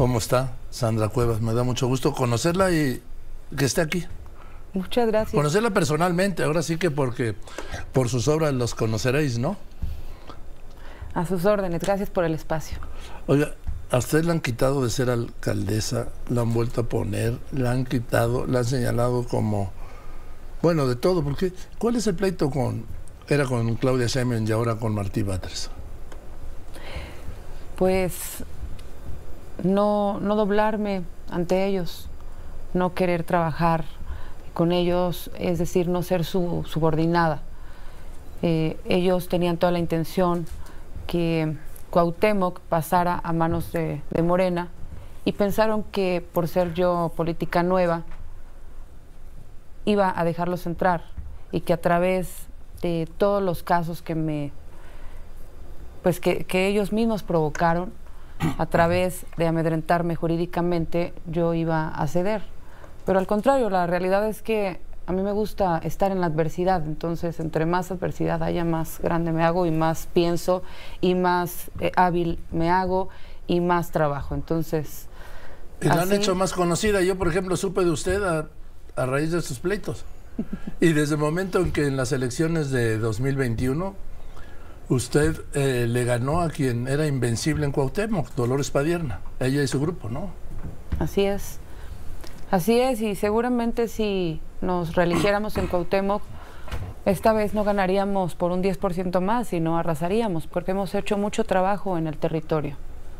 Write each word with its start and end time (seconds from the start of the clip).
¿Cómo 0.00 0.16
está 0.16 0.56
Sandra 0.70 1.10
Cuevas? 1.10 1.42
Me 1.42 1.52
da 1.52 1.62
mucho 1.62 1.86
gusto 1.86 2.14
conocerla 2.14 2.70
y 2.70 3.02
que 3.54 3.66
esté 3.66 3.82
aquí. 3.82 4.06
Muchas 4.72 5.06
gracias. 5.08 5.34
Conocerla 5.34 5.74
personalmente, 5.74 6.42
ahora 6.42 6.62
sí 6.62 6.78
que 6.78 6.90
porque 6.90 7.34
por 7.92 8.08
sus 8.08 8.26
obras 8.26 8.54
los 8.54 8.74
conoceréis, 8.74 9.38
¿no? 9.38 9.58
A 11.12 11.26
sus 11.26 11.44
órdenes, 11.44 11.82
gracias 11.82 12.08
por 12.08 12.24
el 12.24 12.32
espacio. 12.32 12.78
Oiga, 13.26 13.52
a 13.90 13.98
usted 13.98 14.24
le 14.24 14.30
han 14.30 14.40
quitado 14.40 14.82
de 14.82 14.88
ser 14.88 15.10
alcaldesa, 15.10 16.08
la 16.30 16.40
han 16.40 16.54
vuelto 16.54 16.80
a 16.80 16.84
poner, 16.84 17.38
la 17.52 17.72
han 17.72 17.84
quitado, 17.84 18.46
la 18.46 18.60
han 18.60 18.64
señalado 18.64 19.28
como, 19.28 19.70
bueno, 20.62 20.88
de 20.88 20.96
todo, 20.96 21.22
porque 21.22 21.52
¿cuál 21.76 21.96
es 21.96 22.06
el 22.06 22.14
pleito 22.14 22.48
con, 22.48 22.86
era 23.28 23.44
con 23.44 23.74
Claudia 23.74 24.06
Sheinbaum 24.06 24.48
y 24.48 24.50
ahora 24.50 24.76
con 24.76 24.94
Martí 24.94 25.22
Batres? 25.22 25.68
Pues 27.76 28.44
no, 29.64 30.18
no 30.20 30.36
doblarme 30.36 31.02
ante 31.30 31.66
ellos, 31.66 32.08
no 32.74 32.94
querer 32.94 33.24
trabajar 33.24 33.84
con 34.54 34.72
ellos, 34.72 35.30
es 35.38 35.58
decir, 35.58 35.88
no 35.88 36.02
ser 36.02 36.24
su 36.24 36.64
subordinada. 36.66 37.42
Eh, 38.42 38.78
ellos 38.84 39.28
tenían 39.28 39.58
toda 39.58 39.72
la 39.72 39.78
intención 39.78 40.46
que 41.06 41.56
Cuauhtémoc 41.90 42.60
pasara 42.60 43.20
a 43.22 43.32
manos 43.32 43.72
de, 43.72 44.00
de, 44.10 44.22
Morena 44.22 44.68
y 45.24 45.32
pensaron 45.32 45.82
que 45.82 46.24
por 46.32 46.48
ser 46.48 46.72
yo 46.72 47.12
política 47.16 47.62
nueva 47.62 48.02
iba 49.84 50.12
a 50.14 50.24
dejarlos 50.24 50.66
entrar 50.66 51.04
y 51.52 51.60
que 51.60 51.72
a 51.72 51.80
través 51.80 52.46
de 52.80 53.08
todos 53.18 53.42
los 53.42 53.62
casos 53.62 54.02
que 54.02 54.14
me 54.14 54.52
pues 56.02 56.20
que, 56.20 56.44
que 56.44 56.66
ellos 56.66 56.92
mismos 56.92 57.22
provocaron 57.22 57.92
a 58.58 58.66
través 58.66 59.26
de 59.36 59.46
amedrentarme 59.46 60.16
jurídicamente 60.16 61.12
yo 61.26 61.54
iba 61.54 61.88
a 61.88 62.06
ceder. 62.06 62.42
Pero 63.06 63.18
al 63.18 63.26
contrario, 63.26 63.70
la 63.70 63.86
realidad 63.86 64.26
es 64.28 64.42
que 64.42 64.80
a 65.06 65.12
mí 65.12 65.22
me 65.22 65.32
gusta 65.32 65.78
estar 65.78 66.12
en 66.12 66.20
la 66.20 66.26
adversidad, 66.26 66.86
entonces 66.86 67.40
entre 67.40 67.66
más 67.66 67.90
adversidad 67.90 68.42
haya, 68.42 68.64
más 68.64 69.00
grande 69.00 69.32
me 69.32 69.42
hago 69.42 69.66
y 69.66 69.70
más 69.70 70.08
pienso 70.12 70.62
y 71.00 71.14
más 71.14 71.70
eh, 71.80 71.90
hábil 71.96 72.38
me 72.52 72.70
hago 72.70 73.08
y 73.46 73.60
más 73.60 73.90
trabajo. 73.90 74.34
Entonces... 74.34 75.08
Y 75.82 75.88
la 75.88 76.02
han 76.02 76.12
hecho 76.12 76.34
más 76.34 76.52
conocida. 76.52 77.00
Yo, 77.00 77.16
por 77.16 77.26
ejemplo, 77.26 77.56
supe 77.56 77.84
de 77.84 77.90
usted 77.90 78.22
a, 78.22 78.48
a 78.96 79.06
raíz 79.06 79.32
de 79.32 79.40
sus 79.40 79.58
pleitos. 79.58 80.04
Y 80.78 80.92
desde 80.92 81.14
el 81.14 81.20
momento 81.20 81.58
en 81.58 81.72
que 81.72 81.86
en 81.86 81.96
las 81.96 82.12
elecciones 82.12 82.70
de 82.70 82.98
2021 82.98 83.94
usted 84.90 85.40
eh, 85.54 85.86
le 85.88 86.04
ganó 86.04 86.40
a 86.40 86.50
quien 86.50 86.88
era 86.88 87.06
invencible 87.06 87.64
en 87.64 87.72
Cuauhtémoc, 87.72 88.34
Dolores 88.34 88.70
Padierna, 88.70 89.20
ella 89.38 89.62
y 89.62 89.68
su 89.68 89.80
grupo, 89.80 90.08
¿no? 90.08 90.30
Así 90.98 91.22
es. 91.22 91.58
Así 92.50 92.80
es, 92.80 93.00
y 93.00 93.14
seguramente 93.14 93.86
si 93.86 94.40
nos 94.60 94.96
religiéramos 94.96 95.56
en 95.56 95.68
Cuauhtémoc, 95.68 96.22
esta 97.06 97.32
vez 97.32 97.54
no 97.54 97.62
ganaríamos 97.62 98.34
por 98.34 98.50
un 98.50 98.62
10% 98.62 99.20
más, 99.20 99.48
sino 99.48 99.78
arrasaríamos, 99.78 100.48
porque 100.48 100.72
hemos 100.72 100.94
hecho 100.94 101.16
mucho 101.16 101.44
trabajo 101.44 101.96
en 101.96 102.08
el 102.08 102.18
territorio. 102.18 102.76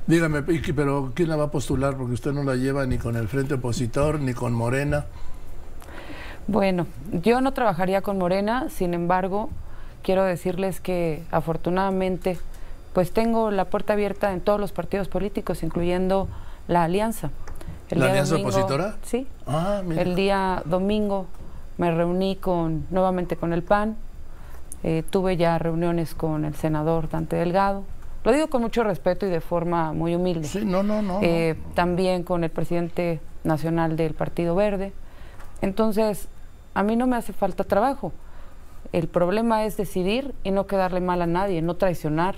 Dígame, 0.09 0.43
pero 0.43 1.13
¿quién 1.15 1.29
la 1.29 1.37
va 1.37 1.45
a 1.45 1.51
postular? 1.53 1.97
Porque 1.97 2.15
usted 2.15 2.33
no 2.33 2.43
la 2.43 2.57
lleva 2.57 2.85
ni 2.85 2.99
con 2.99 3.15
el 3.15 3.29
Frente 3.29 3.55
Opositor, 3.55 4.19
ni 4.19 4.35
con 4.35 4.53
Morena. 4.53 5.07
Bueno, 6.49 6.89
yo 7.13 7.41
no 7.41 7.53
trabajaría 7.53 8.03
con 8.03 8.19
Morena, 8.19 8.69
sin 8.71 8.93
embargo, 8.93 9.51
quiero 10.03 10.25
decirles 10.25 10.81
que 10.81 11.23
afortunadamente, 11.31 12.39
pues 12.93 13.13
tengo 13.13 13.51
la 13.51 13.67
puerta 13.67 13.93
abierta 13.93 14.33
en 14.33 14.41
todos 14.41 14.61
los 14.61 14.73
partidos 14.73 15.09
políticos, 15.09 15.63
incluyendo 15.63 16.29
la 16.69 16.85
Alianza. 16.85 17.31
¿La 17.91 18.07
Alianza 18.07 18.37
Opositora? 18.37 18.97
Sí. 19.03 19.27
el 19.97 20.15
día 20.15 20.63
domingo 20.65 21.27
me 21.79 21.91
reuní 21.91 22.37
con, 22.37 22.87
nuevamente 22.91 23.37
con 23.37 23.53
el 23.53 23.63
PAN, 23.63 23.97
eh, 24.83 25.03
tuve 25.09 25.37
ya 25.37 25.59
reuniones 25.59 26.15
con 26.15 26.45
el 26.45 26.55
senador 26.55 27.09
Dante 27.09 27.37
Delgado, 27.37 27.85
lo 28.23 28.33
digo 28.33 28.49
con 28.49 28.63
mucho 28.63 28.85
respeto 28.85 29.27
y 29.27 29.31
de 29.31 29.41
forma 29.41 29.93
muy 29.93 30.15
humilde. 30.15 30.47
Sí, 30.47 30.65
no, 30.65 30.83
no, 30.83 31.01
no. 31.01 31.21
Eh, 31.23 31.57
también 31.75 32.23
con 32.23 32.45
el 32.45 32.51
presidente 32.51 33.21
nacional 33.45 33.97
del 33.97 34.13
Partido 34.15 34.55
Verde. 34.55 34.93
Entonces, 35.63 36.29
a 36.75 36.83
mí 36.83 36.97
no 36.97 37.07
me 37.07 37.17
hace 37.17 37.33
falta 37.33 37.65
trabajo. 37.65 38.13
El 38.93 39.09
problema 39.09 39.65
es 39.65 39.77
decidir 39.77 40.35
y 40.43 40.51
no 40.51 40.67
quedarle 40.67 41.01
mal 41.01 41.23
a 41.23 41.27
nadie, 41.27 41.63
no 41.63 41.77
traicionar. 41.77 42.35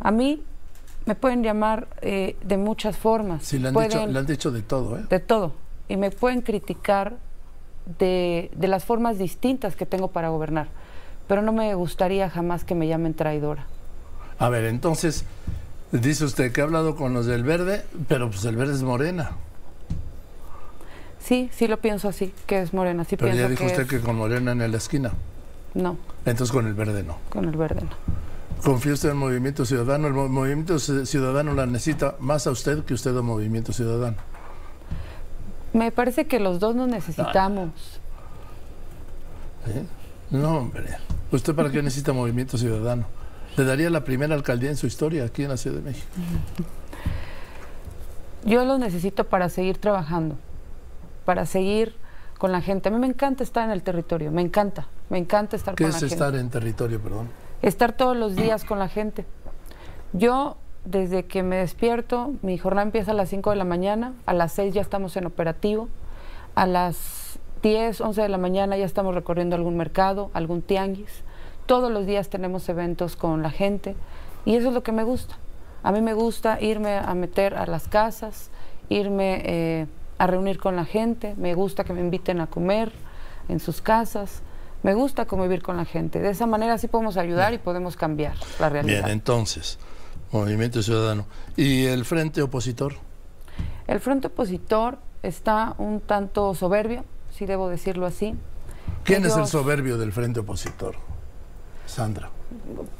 A 0.00 0.10
mí 0.10 0.42
me 1.04 1.14
pueden 1.14 1.42
llamar 1.42 1.88
eh, 2.00 2.36
de 2.42 2.56
muchas 2.56 2.96
formas. 2.96 3.44
Sí, 3.44 3.58
le 3.58 3.68
han, 3.68 3.74
pueden, 3.74 3.90
dicho, 3.90 4.06
le 4.06 4.18
han, 4.18 4.26
dicho, 4.26 4.50
de 4.50 4.62
todo, 4.62 4.98
¿eh? 4.98 5.04
De 5.08 5.20
todo. 5.20 5.52
Y 5.88 5.96
me 5.96 6.10
pueden 6.10 6.40
criticar 6.40 7.16
de, 7.98 8.50
de, 8.54 8.68
las 8.68 8.84
formas 8.84 9.18
distintas 9.18 9.76
que 9.76 9.84
tengo 9.84 10.08
para 10.08 10.28
gobernar. 10.28 10.68
Pero 11.28 11.42
no 11.42 11.52
me 11.52 11.74
gustaría 11.74 12.30
jamás 12.30 12.64
que 12.64 12.74
me 12.74 12.86
llamen 12.88 13.14
traidora. 13.14 13.66
A 14.38 14.48
ver, 14.48 14.64
entonces, 14.64 15.24
dice 15.92 16.24
usted 16.24 16.52
que 16.52 16.60
ha 16.60 16.64
hablado 16.64 16.96
con 16.96 17.12
los 17.12 17.26
del 17.26 17.44
verde, 17.44 17.84
pero 18.08 18.30
pues 18.30 18.44
el 18.44 18.56
verde 18.56 18.74
es 18.74 18.82
morena. 18.82 19.32
Sí, 21.22 21.50
sí 21.52 21.68
lo 21.68 21.78
pienso 21.78 22.08
así, 22.08 22.32
que 22.46 22.60
es 22.60 22.74
morena. 22.74 23.04
Sí 23.04 23.16
pero 23.16 23.34
ya 23.34 23.48
dijo 23.48 23.60
que 23.60 23.66
usted 23.66 23.82
es... 23.82 23.88
que 23.88 24.00
con 24.00 24.16
morena 24.16 24.52
en 24.52 24.58
la 24.58 24.76
esquina. 24.76 25.12
No. 25.74 25.96
Entonces 26.26 26.52
con 26.52 26.66
el 26.66 26.74
verde 26.74 27.02
no. 27.02 27.16
Con 27.30 27.44
el 27.46 27.56
verde 27.56 27.82
no. 27.82 28.22
¿Confía 28.62 28.92
usted 28.92 29.10
en 29.10 29.16
Movimiento 29.16 29.64
Ciudadano? 29.64 30.06
¿El 30.06 30.14
Movimiento 30.14 30.78
Ciudadano 30.78 31.54
la 31.54 31.66
necesita 31.66 32.16
más 32.20 32.46
a 32.46 32.50
usted 32.50 32.84
que 32.84 32.94
usted 32.94 33.16
a 33.16 33.22
Movimiento 33.22 33.72
Ciudadano? 33.72 34.16
Me 35.72 35.90
parece 35.90 36.26
que 36.26 36.38
los 36.38 36.60
dos 36.60 36.76
nos 36.76 36.88
necesitamos. 36.88 37.70
¿Eh? 39.66 39.84
No, 40.30 40.58
hombre. 40.58 40.96
¿Usted 41.30 41.54
para 41.54 41.70
qué 41.70 41.82
necesita 41.82 42.12
Movimiento 42.12 42.58
Ciudadano? 42.58 43.06
Le 43.56 43.64
daría 43.64 43.90
la 43.90 44.04
primera 44.04 44.34
alcaldía 44.34 44.70
en 44.70 44.76
su 44.76 44.86
historia 44.86 45.24
aquí 45.24 45.42
en 45.42 45.48
la 45.48 45.56
Ciudad 45.56 45.78
de 45.78 45.82
México. 45.82 46.06
Yo 48.44 48.64
los 48.64 48.78
necesito 48.78 49.24
para 49.24 49.48
seguir 49.48 49.78
trabajando, 49.78 50.36
para 51.24 51.46
seguir 51.46 51.94
con 52.38 52.52
la 52.52 52.60
gente. 52.60 52.88
A 52.88 52.92
mí 52.92 52.98
me 52.98 53.06
encanta 53.06 53.42
estar 53.42 53.64
en 53.64 53.70
el 53.70 53.82
territorio, 53.82 54.30
me 54.32 54.42
encanta, 54.42 54.86
me 55.10 55.18
encanta 55.18 55.56
estar 55.56 55.74
¿Qué 55.74 55.84
con 55.84 55.90
es 55.90 55.94
la 55.94 56.00
gente. 56.00 56.14
estar 56.14 56.34
en 56.34 56.50
territorio, 56.50 57.00
perdón? 57.00 57.28
estar 57.62 57.92
todos 57.92 58.16
los 58.16 58.34
días 58.34 58.64
con 58.64 58.78
la 58.80 58.88
gente. 58.88 59.24
Yo, 60.12 60.56
desde 60.84 61.26
que 61.26 61.42
me 61.44 61.56
despierto, 61.56 62.32
mi 62.42 62.58
jornada 62.58 62.82
empieza 62.84 63.12
a 63.12 63.14
las 63.14 63.28
5 63.28 63.50
de 63.50 63.56
la 63.56 63.64
mañana, 63.64 64.14
a 64.26 64.34
las 64.34 64.52
6 64.52 64.74
ya 64.74 64.80
estamos 64.80 65.16
en 65.16 65.26
operativo, 65.26 65.88
a 66.56 66.66
las 66.66 67.38
10, 67.62 68.00
11 68.00 68.22
de 68.22 68.28
la 68.28 68.38
mañana 68.38 68.76
ya 68.76 68.84
estamos 68.84 69.14
recorriendo 69.14 69.54
algún 69.54 69.76
mercado, 69.76 70.30
algún 70.34 70.60
tianguis. 70.62 71.22
Todos 71.66 71.92
los 71.92 72.04
días 72.06 72.28
tenemos 72.28 72.68
eventos 72.68 73.14
con 73.14 73.42
la 73.42 73.50
gente 73.50 73.94
y 74.44 74.56
eso 74.56 74.68
es 74.68 74.74
lo 74.74 74.82
que 74.82 74.90
me 74.90 75.04
gusta. 75.04 75.36
A 75.84 75.92
mí 75.92 76.00
me 76.00 76.14
gusta 76.14 76.60
irme 76.60 76.96
a 76.96 77.14
meter 77.14 77.54
a 77.54 77.66
las 77.66 77.86
casas, 77.86 78.50
irme 78.88 79.42
eh, 79.44 79.86
a 80.22 80.26
reunir 80.28 80.60
con 80.60 80.76
la 80.76 80.84
gente, 80.84 81.34
me 81.36 81.52
gusta 81.54 81.82
que 81.82 81.92
me 81.92 82.00
inviten 82.00 82.40
a 82.40 82.46
comer 82.46 82.92
en 83.48 83.58
sus 83.58 83.82
casas. 83.82 84.42
Me 84.84 84.94
gusta 84.94 85.24
convivir 85.26 85.62
con 85.62 85.76
la 85.76 85.84
gente. 85.84 86.20
De 86.20 86.30
esa 86.30 86.46
manera 86.46 86.78
sí 86.78 86.86
podemos 86.86 87.16
ayudar 87.16 87.50
Bien. 87.50 87.60
y 87.60 87.64
podemos 87.64 87.96
cambiar 87.96 88.36
la 88.60 88.68
realidad. 88.68 89.02
Bien, 89.02 89.12
entonces, 89.12 89.80
Movimiento 90.30 90.80
Ciudadano. 90.80 91.26
¿Y 91.56 91.86
el 91.86 92.04
Frente 92.04 92.40
Opositor? 92.40 92.94
El 93.88 93.98
Frente 93.98 94.28
Opositor 94.28 94.98
está 95.24 95.74
un 95.78 95.98
tanto 96.00 96.54
soberbio, 96.54 97.04
si 97.32 97.44
debo 97.44 97.68
decirlo 97.68 98.06
así. 98.06 98.36
¿Quién 99.02 99.24
Ellos, 99.24 99.32
es 99.32 99.38
el 99.38 99.46
soberbio 99.48 99.98
del 99.98 100.12
Frente 100.12 100.38
Opositor? 100.38 100.94
Sandra. 101.84 102.30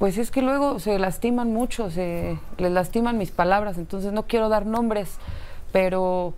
Pues 0.00 0.19
es 0.19 0.32
que 0.32 0.43
luego 0.43 0.81
se 0.81 0.99
lastiman 0.99 1.53
mucho, 1.53 1.88
se 1.88 2.37
les 2.59 2.72
lastiman 2.72 3.16
mis 3.16 3.31
palabras, 3.31 3.78
entonces 3.78 4.12
no 4.12 4.27
quiero 4.27 4.49
dar 4.49 4.66
nombres, 4.66 5.19
pero 5.70 6.35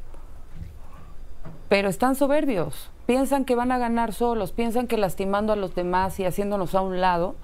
pero 1.75 1.89
están 1.89 2.15
soberbios 2.15 2.89
piensan 3.05 3.45
que 3.45 3.57
van 3.57 3.73
a 3.73 3.79
ganar 3.79 4.13
solos, 4.13 4.53
piensan 4.53 4.87
que 4.87 4.97
lastimando 4.97 5.53
a 5.53 5.57
los 5.57 5.75
demás 5.75 6.21
y 6.21 6.25
haciéndonos 6.25 6.77
a 6.77 6.83
un 6.83 7.01
lado, 7.01 7.35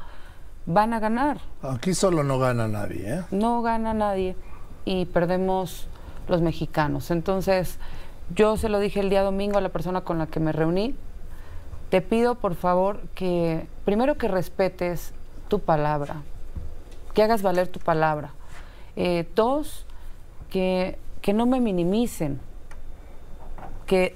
van 0.67 0.93
a 0.93 1.01
ganar. 1.01 1.41
Aquí 1.63 1.95
solo 1.95 2.23
no 2.23 2.39
gana 2.39 2.69
nadie, 2.69 3.13
¿eh? 3.13 3.23
No 3.33 3.61
gana 3.61 3.93
nadie 3.93 4.37
y 4.85 5.07
perdemos 5.07 5.89
los 6.29 6.43
mexicanos. 6.43 7.11
Entonces, 7.11 7.81
yo 8.33 8.57
se 8.57 8.69
lo 8.69 8.79
dije 8.79 9.01
el 9.01 9.11
día 9.11 9.25
domingo 9.25 9.59
a 9.59 9.63
la 9.63 9.71
persona 9.71 10.03
con 10.03 10.19
la 10.19 10.29
que 10.29 10.39
me 10.39 10.53
reuní, 10.53 10.95
te 11.89 12.01
pido 12.01 12.37
por 12.37 12.55
favor 12.55 13.01
que, 13.17 13.67
primero 13.85 14.17
que 14.17 14.29
respetes 14.29 15.13
tu 15.49 15.59
palabra, 15.59 16.23
que 17.15 17.25
hagas 17.25 17.43
valer 17.43 17.67
tu 17.67 17.81
palabra. 17.81 18.31
Eh, 18.95 19.29
dos, 19.35 19.87
que, 20.51 21.01
que 21.21 21.33
no 21.33 21.47
me 21.47 21.59
minimicen, 21.59 22.39
que 23.91 24.15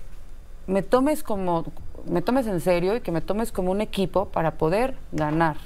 me 0.69 0.83
tomes 0.83 1.25
como 1.25 1.65
me 2.09 2.23
tomes 2.23 2.47
en 2.47 2.61
serio 2.61 2.95
y 2.95 3.01
que 3.01 3.11
me 3.11 3.21
tomes 3.21 3.51
como 3.51 3.73
un 3.73 3.81
equipo 3.81 4.27
para 4.27 4.53
poder 4.53 4.97
ganar. 5.11 5.57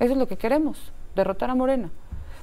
Eso 0.00 0.12
es 0.12 0.18
lo 0.18 0.26
que 0.26 0.38
queremos, 0.38 0.78
derrotar 1.14 1.50
a 1.50 1.54
Morena. 1.54 1.90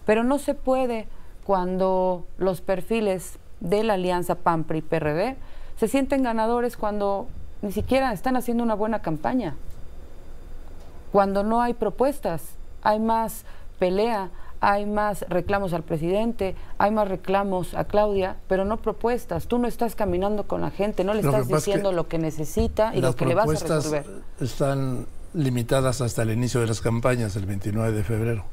Pero 0.06 0.24
no 0.24 0.38
se 0.38 0.54
puede 0.54 1.08
cuando 1.44 2.28
los 2.38 2.62
perfiles 2.62 3.40
de 3.62 3.84
la 3.84 3.96
alianza 3.96 4.36
PAMPRI 4.36 4.84
PRD 4.84 5.38
se 5.78 5.88
sienten 5.88 6.22
ganadores 6.22 6.78
cuando 6.78 7.26
ni 7.64 7.72
siquiera 7.72 8.14
están 8.14 8.36
haciendo 8.36 8.64
una 8.64 8.76
buena 8.76 9.02
campaña. 9.02 9.56
Cuando 11.12 11.42
no 11.42 11.64
hay 11.64 11.74
propuestas, 11.74 12.44
hay 12.84 13.00
más 13.00 13.44
pelea, 13.80 14.30
hay 14.64 14.86
más 14.86 15.26
reclamos 15.28 15.74
al 15.74 15.84
presidente, 15.84 16.56
hay 16.78 16.90
más 16.90 17.10
reclamos 17.10 17.74
a 17.74 17.84
Claudia, 17.84 18.38
pero 18.48 18.64
no 18.64 18.78
propuestas. 18.78 19.48
Tú 19.48 19.60
no 19.60 19.68
estás 19.68 19.94
caminando 19.94 20.48
con 20.48 20.62
la 20.62 20.72
gente, 20.72 21.04
no 21.04 21.14
le 21.14 21.20
estás 21.20 21.50
diciendo 21.50 21.92
lo 21.92 22.08
que 22.08 22.18
necesita 22.18 22.96
y 22.96 23.02
lo 23.02 23.14
que 23.14 23.26
le 23.26 23.36
vas 23.36 23.50
a 23.50 23.76
resolver. 23.76 24.06
Están 24.40 25.06
limitadas 25.34 26.00
hasta 26.00 26.22
el 26.22 26.32
inicio 26.32 26.62
de 26.62 26.68
las 26.68 26.80
campañas, 26.80 27.36
el 27.36 27.46
29 27.46 27.92
de 27.92 28.04
febrero. 28.06 28.46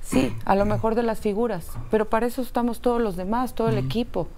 Sí, 0.00 0.32
a 0.44 0.54
lo 0.54 0.64
mejor 0.64 0.94
de 0.94 1.02
las 1.02 1.18
figuras, 1.18 1.66
pero 1.90 2.08
para 2.08 2.26
eso 2.26 2.40
estamos 2.40 2.80
todos 2.80 3.02
los 3.02 3.16
demás, 3.16 3.54
todo 3.54 3.68
el 3.68 3.78
equipo. 3.78 4.28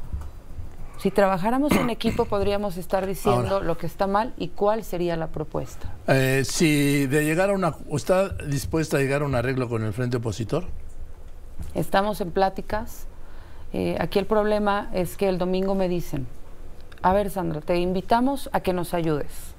Si 0.98 1.10
trabajáramos 1.10 1.72
en 1.72 1.90
equipo 1.90 2.26
podríamos 2.26 2.76
estar 2.76 3.06
diciendo 3.06 3.60
lo 3.60 3.76
que 3.76 3.86
está 3.86 4.06
mal 4.06 4.34
y 4.36 4.48
cuál 4.48 4.84
sería 4.84 5.16
la 5.16 5.28
propuesta. 5.28 5.92
Eh, 6.06 6.44
si 6.44 7.06
de 7.06 7.24
llegar 7.24 7.50
a 7.50 7.54
una, 7.54 7.74
¿está 7.92 8.28
dispuesta 8.28 8.98
a 8.98 9.00
llegar 9.00 9.22
a 9.22 9.24
un 9.24 9.34
arreglo 9.34 9.68
con 9.68 9.82
el 9.82 9.92
frente 9.92 10.18
opositor? 10.18 10.64
Estamos 11.74 12.20
en 12.20 12.30
pláticas. 12.30 13.06
Eh, 13.72 13.96
aquí 13.98 14.18
el 14.18 14.26
problema 14.26 14.90
es 14.92 15.16
que 15.16 15.28
el 15.28 15.38
domingo 15.38 15.74
me 15.74 15.88
dicen, 15.88 16.26
a 17.02 17.12
ver 17.12 17.30
Sandra, 17.30 17.60
te 17.60 17.78
invitamos 17.78 18.48
a 18.52 18.60
que 18.60 18.72
nos 18.72 18.94
ayudes. 18.94 19.54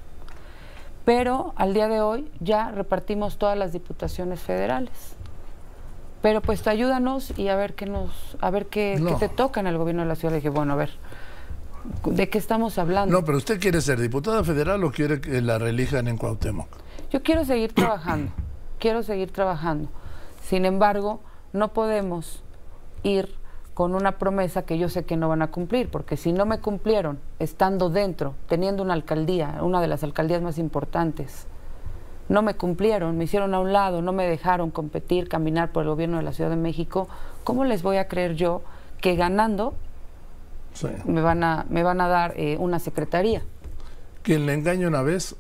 Pero 1.04 1.54
al 1.58 1.74
día 1.74 1.90
de 1.90 2.00
hoy 2.00 2.32
ya 2.40 2.72
repartimos 2.72 3.38
todas 3.38 3.58
las 3.58 3.74
diputaciones 3.74 4.40
federales. 4.40 5.18
Pero 6.24 6.42
pues 6.42 6.66
ayúdanos 6.68 7.38
y 7.38 7.50
a 7.50 7.56
ver 7.56 7.76
qué 7.76 7.86
nos, 7.86 8.38
a 8.42 8.50
ver 8.50 8.66
qué, 8.66 9.00
qué 9.08 9.14
te 9.16 9.30
toca 9.30 9.60
en 9.60 9.68
el 9.68 9.78
gobierno 9.78 10.02
de 10.02 10.08
la 10.08 10.16
ciudad. 10.16 10.32
Le 10.32 10.38
dije, 10.38 10.50
bueno, 10.50 10.74
a 10.74 10.78
ver, 10.78 10.90
¿De 12.06 12.30
qué 12.30 12.38
estamos 12.38 12.78
hablando? 12.78 13.20
No, 13.20 13.26
pero 13.26 13.38
usted 13.38 13.60
quiere 13.60 13.82
ser 13.82 14.00
diputada 14.00 14.44
federal 14.44 14.84
o 14.84 14.92
quiere 14.92 15.20
que 15.20 15.42
la 15.42 15.60
reelijan 15.60 16.08
en 16.08 16.18
Cuauhtémoc. 16.18 16.70
Yo 17.12 17.22
quiero 17.24 17.44
seguir 17.44 17.74
trabajando, 17.74 18.32
quiero 18.80 19.04
seguir 19.04 19.32
trabajando. 19.32 19.90
Sin 20.42 20.66
embargo, 20.66 21.20
no 21.52 21.74
podemos 21.74 22.42
ir 23.04 23.36
con 23.74 23.96
una 23.96 24.18
promesa 24.18 24.64
que 24.64 24.78
yo 24.78 24.88
sé 24.88 25.04
que 25.04 25.18
no 25.18 25.28
van 25.28 25.42
a 25.42 25.52
cumplir, 25.52 25.90
porque 25.90 26.16
si 26.16 26.32
no 26.32 26.46
me 26.46 26.60
cumplieron 26.60 27.20
estando 27.40 27.90
dentro, 27.90 28.36
teniendo 28.48 28.82
una 28.82 28.94
alcaldía, 28.94 29.58
una 29.62 29.82
de 29.82 29.88
las 29.88 30.04
alcaldías 30.04 30.42
más 30.42 30.58
importantes, 30.58 31.48
no 32.30 32.42
me 32.42 32.56
cumplieron, 32.56 33.18
me 33.18 33.26
hicieron 33.26 33.54
a 33.54 33.60
un 33.60 33.74
lado, 33.74 34.02
no 34.02 34.14
me 34.14 34.28
dejaron 34.28 34.72
competir, 34.72 35.28
caminar 35.28 35.72
por 35.72 35.84
el 35.84 35.90
gobierno 35.90 36.18
de 36.18 36.24
la 36.24 36.34
Ciudad 36.34 36.50
de 36.50 36.56
México, 36.56 37.08
¿cómo 37.44 37.66
les 37.66 37.84
voy 37.84 37.98
a 37.98 38.08
creer 38.08 38.36
yo 38.36 38.62
que 39.02 39.16
ganando 39.16 39.74
me, 41.06 41.22
van 41.22 41.44
a, 41.44 41.66
me 41.70 41.84
van 41.84 42.02
a 42.02 42.08
dar 42.08 42.34
eh, 42.38 42.58
una 42.60 42.80
secretaría. 42.80 43.44
Quien 44.22 44.46
le 44.46 44.54
engaña 44.54 44.88
una 44.88 45.02
vez, 45.02 45.36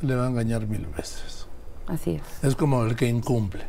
le 0.00 0.14
va 0.14 0.26
a 0.26 0.28
engañar 0.28 0.66
mil 0.66 0.86
veces. 0.86 1.46
Así 1.86 2.12
es. 2.12 2.44
Es 2.44 2.56
como 2.56 2.84
el 2.84 2.96
que 2.96 3.06
incumple. 3.06 3.64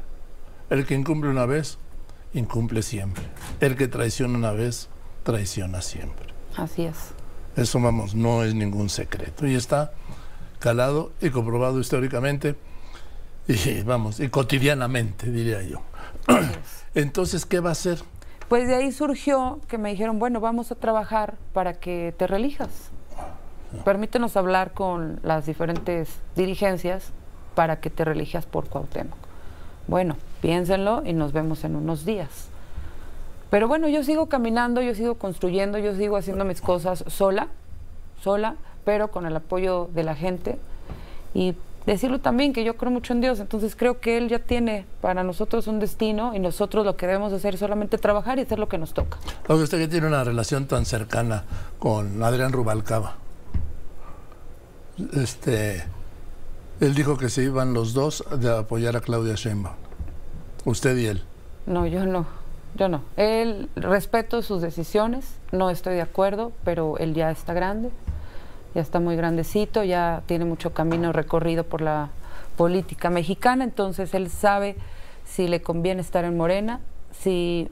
El 0.69 0.85
que 0.85 0.95
incumple 0.95 1.29
una 1.29 1.45
vez, 1.45 1.77
incumple 2.33 2.81
siempre. 2.81 3.23
El 3.59 3.75
que 3.75 3.87
traiciona 3.87 4.37
una 4.37 4.51
vez, 4.51 4.89
traiciona 5.23 5.81
siempre. 5.81 6.27
Así 6.55 6.83
es. 6.83 7.11
Eso, 7.55 7.79
vamos, 7.79 8.13
no 8.13 8.43
es 8.43 8.53
ningún 8.53 8.89
secreto. 8.89 9.47
Y 9.47 9.55
está 9.55 9.93
calado 10.59 11.11
y 11.21 11.29
comprobado 11.29 11.79
históricamente 11.79 12.55
y, 13.47 13.81
vamos, 13.83 14.19
y 14.19 14.29
cotidianamente, 14.29 15.31
diría 15.31 15.61
yo. 15.61 15.81
Entonces, 16.95 17.45
¿qué 17.45 17.59
va 17.59 17.69
a 17.69 17.71
hacer? 17.71 17.99
Pues 18.49 18.67
de 18.67 18.75
ahí 18.75 18.91
surgió 18.91 19.59
que 19.67 19.77
me 19.77 19.89
dijeron, 19.89 20.19
bueno, 20.19 20.39
vamos 20.39 20.71
a 20.71 20.75
trabajar 20.75 21.35
para 21.53 21.73
que 21.73 22.13
te 22.17 22.27
relijas. 22.27 22.91
Permítenos 23.83 24.37
hablar 24.37 24.71
con 24.71 25.19
las 25.23 25.45
diferentes 25.45 26.09
dirigencias 26.35 27.11
para 27.55 27.79
que 27.79 27.89
te 27.89 28.05
relijas 28.05 28.45
por 28.45 28.67
Cuauhtémoc. 28.67 29.17
Bueno, 29.87 30.17
piénsenlo 30.41 31.03
y 31.05 31.13
nos 31.13 31.33
vemos 31.33 31.63
en 31.63 31.75
unos 31.75 32.05
días. 32.05 32.49
Pero 33.49 33.67
bueno, 33.67 33.87
yo 33.87 34.03
sigo 34.03 34.27
caminando, 34.27 34.81
yo 34.81 34.93
sigo 34.95 35.15
construyendo, 35.15 35.77
yo 35.77 35.95
sigo 35.95 36.17
haciendo 36.17 36.43
mis 36.43 36.61
cosas 36.61 37.03
sola, 37.07 37.47
sola, 38.21 38.55
pero 38.87 39.09
con 39.09 39.25
el 39.25 39.35
apoyo 39.35 39.89
de 39.93 40.03
la 40.05 40.15
gente. 40.15 40.57
Y 41.33 41.55
decirlo 41.85 42.19
también 42.21 42.53
que 42.53 42.63
yo 42.63 42.77
creo 42.77 42.89
mucho 42.89 43.11
en 43.11 43.19
Dios, 43.19 43.41
entonces 43.41 43.75
creo 43.75 43.99
que 43.99 44.17
Él 44.17 44.29
ya 44.29 44.39
tiene 44.39 44.85
para 45.01 45.25
nosotros 45.25 45.67
un 45.67 45.79
destino 45.79 46.33
y 46.33 46.39
nosotros 46.39 46.85
lo 46.85 46.95
que 46.95 47.05
debemos 47.05 47.33
hacer 47.33 47.55
es 47.55 47.59
solamente 47.59 47.97
trabajar 47.97 48.39
y 48.39 48.43
hacer 48.43 48.59
lo 48.59 48.69
que 48.69 48.77
nos 48.77 48.93
toca. 48.93 49.17
Usted 49.49 49.77
que 49.77 49.89
tiene 49.89 50.07
una 50.07 50.23
relación 50.23 50.67
tan 50.67 50.85
cercana 50.85 51.43
con 51.79 52.23
Adrián 52.23 52.53
Rubalcaba, 52.53 53.17
este, 55.13 55.83
él 56.79 56.95
dijo 56.95 57.17
que 57.17 57.27
se 57.27 57.43
iban 57.43 57.73
los 57.73 57.93
dos 57.93 58.23
de 58.39 58.57
apoyar 58.57 58.95
a 58.95 59.01
Claudia 59.01 59.35
Sheinbaum, 59.35 59.75
usted 60.63 60.95
y 60.95 61.07
él. 61.07 61.23
No, 61.65 61.85
yo 61.87 62.05
no, 62.05 62.25
yo 62.77 62.87
no. 62.87 63.01
Él 63.17 63.67
respeto 63.75 64.41
sus 64.41 64.61
decisiones, 64.61 65.25
no 65.51 65.71
estoy 65.71 65.95
de 65.95 66.03
acuerdo, 66.03 66.53
pero 66.63 66.97
él 66.99 67.13
ya 67.15 67.31
está 67.31 67.53
grande, 67.53 67.91
ya 68.77 68.83
está 68.83 68.99
muy 68.99 69.15
grandecito, 69.15 69.83
ya 69.83 70.21
tiene 70.27 70.45
mucho 70.45 70.71
camino 70.71 71.11
recorrido 71.11 71.63
por 71.63 71.81
la 71.81 72.11
política 72.57 73.09
mexicana, 73.09 73.63
entonces 73.63 74.13
él 74.13 74.29
sabe 74.29 74.75
si 75.25 75.47
le 75.47 75.63
conviene 75.63 76.01
estar 76.01 76.23
en 76.25 76.37
Morena, 76.37 76.79
si 77.11 77.69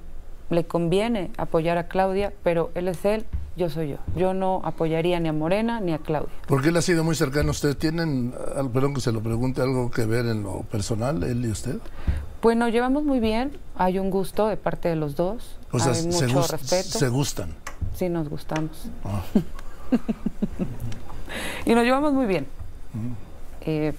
le 0.50 0.66
conviene 0.66 1.30
apoyar 1.38 1.78
a 1.78 1.88
Claudia, 1.88 2.34
pero 2.42 2.72
él 2.74 2.88
es 2.88 3.06
él, 3.06 3.28
yo 3.56 3.70
soy 3.70 3.90
yo. 3.90 3.98
Yo 4.16 4.34
no 4.34 4.62
apoyaría 4.64 5.20
ni 5.20 5.30
a 5.30 5.34
Morena 5.34 5.80
ni 5.80 5.94
a 5.94 6.00
Claudia. 6.00 6.34
Porque 6.48 6.70
él 6.70 6.78
ha 6.78 6.82
sido 6.82 7.04
muy 7.04 7.14
cercano 7.14 7.50
a 7.50 7.52
usted. 7.52 7.78
¿Tienen, 7.78 8.34
perdón 8.74 8.96
que 8.96 9.02
se 9.02 9.12
lo 9.12 9.22
pregunte, 9.22 9.62
algo 9.62 9.92
que 9.92 10.06
ver 10.08 10.26
en 10.26 10.42
lo 10.42 10.62
personal, 10.64 11.22
él 11.22 11.46
y 11.46 11.52
usted? 11.52 11.78
Bueno, 12.42 12.68
llevamos 12.68 13.04
muy 13.04 13.20
bien, 13.20 13.56
hay 13.76 14.00
un 14.00 14.10
gusto 14.10 14.48
de 14.48 14.58
parte 14.58 14.90
de 14.90 14.96
los 14.96 15.16
dos, 15.16 15.60
hay 15.72 16.02
mucho 16.08 16.48
respeto. 16.48 16.98
¿Se 16.98 17.10
gustan? 17.10 17.54
Sí, 17.94 18.10
nos 18.10 18.28
gustamos. 18.28 18.90
Ah. 19.04 19.22
Y 21.66 21.76
nos 21.76 21.84
llevamos 21.84 22.14
muy 22.14 22.26
bien. 22.26 22.48
Eh, 23.62 23.94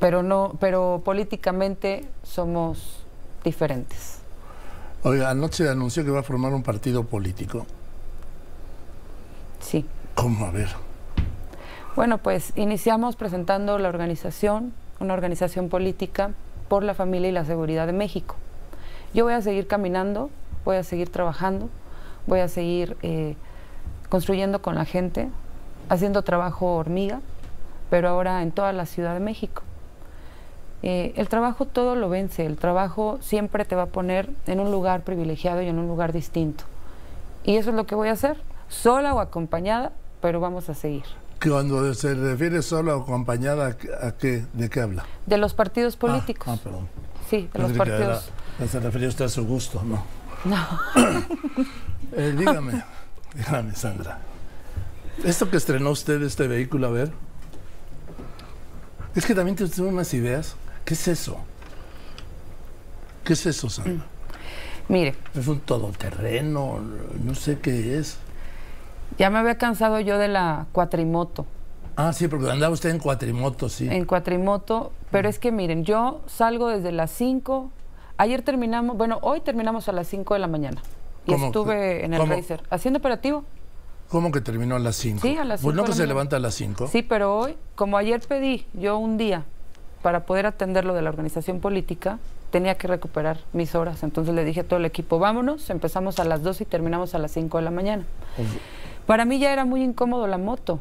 pero 0.00 0.22
no, 0.22 0.56
pero 0.60 1.02
políticamente 1.04 2.04
somos 2.22 3.04
diferentes. 3.42 4.18
Oiga, 5.02 5.30
anoche 5.30 5.68
anunció 5.68 6.04
que 6.04 6.10
va 6.10 6.20
a 6.20 6.22
formar 6.22 6.54
un 6.54 6.62
partido 6.62 7.04
político. 7.04 7.66
Sí. 9.60 9.84
¿Cómo? 10.14 10.46
A 10.46 10.50
ver. 10.50 10.68
Bueno, 11.96 12.18
pues 12.18 12.52
iniciamos 12.56 13.16
presentando 13.16 13.78
la 13.78 13.88
organización, 13.88 14.72
una 15.00 15.14
organización 15.14 15.68
política 15.68 16.32
por 16.68 16.82
la 16.82 16.94
familia 16.94 17.28
y 17.28 17.32
la 17.32 17.44
seguridad 17.44 17.86
de 17.86 17.92
México. 17.92 18.36
Yo 19.12 19.24
voy 19.24 19.34
a 19.34 19.42
seguir 19.42 19.66
caminando, 19.66 20.30
voy 20.64 20.76
a 20.76 20.82
seguir 20.82 21.10
trabajando, 21.10 21.68
voy 22.26 22.40
a 22.40 22.48
seguir 22.48 22.96
eh, 23.02 23.36
construyendo 24.14 24.62
con 24.62 24.76
la 24.76 24.84
gente, 24.84 25.28
haciendo 25.88 26.22
trabajo 26.22 26.76
hormiga, 26.76 27.20
pero 27.90 28.08
ahora 28.08 28.42
en 28.42 28.52
toda 28.52 28.72
la 28.72 28.86
Ciudad 28.86 29.12
de 29.12 29.18
México. 29.18 29.62
Eh, 30.84 31.12
el 31.16 31.28
trabajo 31.28 31.64
todo 31.64 31.96
lo 31.96 32.08
vence, 32.08 32.46
el 32.46 32.56
trabajo 32.56 33.18
siempre 33.22 33.64
te 33.64 33.74
va 33.74 33.82
a 33.82 33.86
poner 33.86 34.30
en 34.46 34.60
un 34.60 34.70
lugar 34.70 35.02
privilegiado 35.02 35.62
y 35.62 35.66
en 35.66 35.80
un 35.80 35.88
lugar 35.88 36.12
distinto. 36.12 36.62
Y 37.42 37.56
eso 37.56 37.70
es 37.70 37.76
lo 37.76 37.86
que 37.86 37.96
voy 37.96 38.06
a 38.06 38.12
hacer, 38.12 38.36
sola 38.68 39.14
o 39.14 39.18
acompañada, 39.18 39.90
pero 40.20 40.38
vamos 40.38 40.68
a 40.68 40.74
seguir. 40.74 41.02
Cuando 41.42 41.92
se 41.94 42.14
refiere 42.14 42.62
sola 42.62 42.96
o 42.96 43.02
acompañada, 43.02 43.76
¿a 44.00 44.12
qué, 44.12 44.44
¿de 44.52 44.70
qué 44.70 44.80
habla? 44.80 45.06
De 45.26 45.38
los 45.38 45.54
partidos 45.54 45.96
políticos. 45.96 46.46
Ah, 46.48 46.56
perdón. 46.62 46.88
Sí, 47.28 47.50
de 47.52 47.58
los 47.58 47.72
partidos. 47.72 48.30
se 48.70 48.78
refería 48.78 49.08
usted 49.08 49.24
a 49.24 49.28
su 49.28 49.44
gusto, 49.44 49.82
¿no? 49.82 50.04
No. 50.44 50.64
eh, 52.16 52.32
dígame. 52.38 52.84
Dígame, 53.34 53.74
Sandra. 53.74 54.18
Esto 55.24 55.50
que 55.50 55.56
estrenó 55.56 55.90
usted, 55.90 56.22
este 56.22 56.48
vehículo, 56.48 56.88
a 56.88 56.90
ver. 56.90 57.12
Es 59.14 59.26
que 59.26 59.34
también 59.34 59.56
tiene 59.56 59.88
unas 59.88 60.12
ideas. 60.14 60.56
¿Qué 60.84 60.94
es 60.94 61.08
eso? 61.08 61.38
¿Qué 63.24 63.32
es 63.34 63.46
eso, 63.46 63.70
Sandra? 63.70 63.94
Mm. 63.94 64.92
Mire. 64.92 65.14
Es 65.34 65.46
un 65.48 65.60
todoterreno, 65.60 66.80
no 67.22 67.34
sé 67.34 67.58
qué 67.58 67.98
es. 67.98 68.18
Ya 69.18 69.30
me 69.30 69.38
había 69.38 69.56
cansado 69.56 70.00
yo 70.00 70.18
de 70.18 70.28
la 70.28 70.66
cuatrimoto. 70.72 71.46
Ah, 71.96 72.12
sí, 72.12 72.26
porque 72.26 72.50
andaba 72.50 72.72
usted 72.72 72.90
en 72.90 72.98
cuatrimoto, 72.98 73.68
sí. 73.68 73.88
En 73.88 74.04
cuatrimoto, 74.04 74.92
pero 75.10 75.28
es 75.28 75.38
que 75.38 75.52
miren, 75.52 75.84
yo 75.84 76.22
salgo 76.26 76.68
desde 76.68 76.90
las 76.90 77.12
5, 77.12 77.70
ayer 78.16 78.42
terminamos, 78.42 78.96
bueno, 78.96 79.20
hoy 79.22 79.40
terminamos 79.40 79.88
a 79.88 79.92
las 79.92 80.08
5 80.08 80.34
de 80.34 80.40
la 80.40 80.48
mañana. 80.48 80.82
Y 81.26 81.34
estuve 81.34 82.04
en 82.04 82.14
el 82.14 82.28
Racer 82.28 82.62
haciendo 82.70 82.98
operativo. 82.98 83.44
¿Cómo 84.08 84.30
que 84.30 84.40
terminó 84.40 84.76
a 84.76 84.78
las 84.78 84.96
5? 84.96 85.20
Sí, 85.22 85.36
a 85.36 85.44
las 85.44 85.60
5. 85.60 85.68
Pues 85.68 85.76
no 85.76 85.84
que 85.84 85.92
se 85.92 86.06
levanta 86.06 86.36
a 86.36 86.38
las 86.38 86.54
5. 86.54 86.88
Sí, 86.88 87.02
pero 87.02 87.36
hoy, 87.36 87.56
como 87.74 87.96
ayer 87.96 88.20
pedí 88.20 88.66
yo 88.74 88.98
un 88.98 89.16
día 89.16 89.44
para 90.02 90.26
poder 90.26 90.46
atender 90.46 90.84
lo 90.84 90.94
de 90.94 91.02
la 91.02 91.08
organización 91.08 91.60
política, 91.60 92.18
tenía 92.50 92.76
que 92.76 92.86
recuperar 92.86 93.40
mis 93.52 93.74
horas. 93.74 94.02
Entonces 94.02 94.34
le 94.34 94.44
dije 94.44 94.60
a 94.60 94.64
todo 94.64 94.78
el 94.78 94.84
equipo, 94.84 95.18
vámonos, 95.18 95.70
empezamos 95.70 96.20
a 96.20 96.24
las 96.24 96.42
2 96.42 96.60
y 96.60 96.64
terminamos 96.66 97.14
a 97.14 97.18
las 97.18 97.32
5 97.32 97.58
de 97.58 97.64
la 97.64 97.70
mañana. 97.70 98.04
Para 99.06 99.24
mí 99.24 99.38
ya 99.38 99.52
era 99.52 99.64
muy 99.64 99.82
incómodo 99.82 100.26
la 100.26 100.38
moto, 100.38 100.78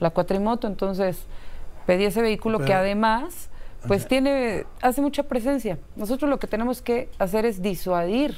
la 0.00 0.10
cuatrimoto, 0.10 0.66
entonces 0.66 1.24
pedí 1.86 2.04
ese 2.04 2.20
vehículo 2.20 2.58
que 2.58 2.74
además 2.74 3.48
pues 3.86 4.08
tiene 4.08 4.66
hace 4.82 5.00
mucha 5.00 5.22
presencia. 5.22 5.78
Nosotros 5.96 6.28
lo 6.28 6.38
que 6.38 6.48
tenemos 6.48 6.82
que 6.82 7.08
hacer 7.18 7.46
es 7.46 7.62
disuadir. 7.62 8.36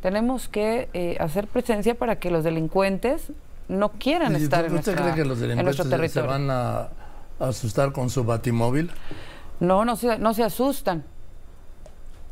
Tenemos 0.00 0.48
que 0.48 0.88
eh, 0.94 1.16
hacer 1.20 1.46
presencia 1.46 1.94
para 1.94 2.18
que 2.18 2.30
los 2.30 2.44
delincuentes 2.44 3.32
no 3.68 3.90
quieran 3.92 4.34
estar 4.34 4.64
en, 4.64 4.74
¿Usted 4.74 4.96
cree 4.96 5.14
que 5.14 5.24
los 5.24 5.38
delincuentes 5.38 6.12
se 6.12 6.22
van 6.22 6.50
a 6.50 6.88
asustar 7.38 7.92
con 7.92 8.10
su 8.10 8.24
batimóvil? 8.24 8.90
No, 9.60 9.84
no 9.84 9.96
se, 9.96 10.18
no 10.18 10.34
se 10.34 10.42
asustan. 10.42 11.04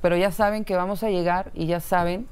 Pero 0.01 0.17
ya 0.17 0.33
saben 0.33 0.65
que 0.65 0.77
vamos 0.77 1.03
a 1.03 1.11
llegar 1.11 1.51
y 1.55 1.67
ya 1.67 1.81
saben 1.81 2.27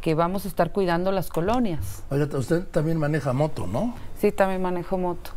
que 0.00 0.14
vamos 0.14 0.44
a 0.44 0.48
estar 0.48 0.72
cuidando 0.72 1.12
las 1.12 1.28
colonias. 1.28 2.02
Oiga, 2.10 2.26
usted 2.36 2.64
también 2.66 2.98
maneja 2.98 3.32
moto, 3.32 3.66
¿no? 3.66 3.94
Sí, 4.18 4.32
también 4.32 4.60
manejo 4.60 4.98
moto. 4.98 5.30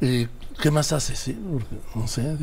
¿Y 0.00 0.28
qué 0.60 0.70
más 0.70 0.92
hace? 0.92 1.16
Sí, 1.16 1.38
no 1.94 2.06
sé. 2.06 2.36